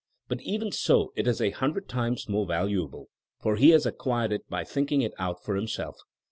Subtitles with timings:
[0.27, 3.09] But even so it is a hundred times more valuable,
[3.39, 5.95] for he has acquired it by think ing it out for himself.